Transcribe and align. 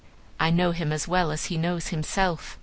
I 0.39 0.49
know 0.49 0.71
him 0.71 0.91
as 0.91 1.07
well 1.07 1.29
as 1.29 1.45
he 1.45 1.59
knows 1.59 1.89
himself. 1.89 2.57